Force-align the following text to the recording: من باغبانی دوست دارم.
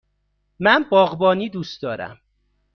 من 0.59 0.83
باغبانی 0.91 1.49
دوست 1.49 1.81
دارم. 1.81 2.21